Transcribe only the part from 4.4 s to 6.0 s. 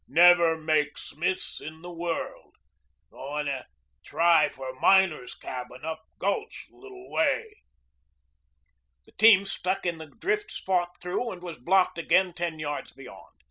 for miner's cabin